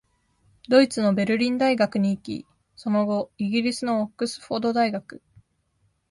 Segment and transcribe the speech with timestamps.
[0.67, 5.21] ドイツのベルリン大学に行き、その後、イギリスのオックスフォード大学、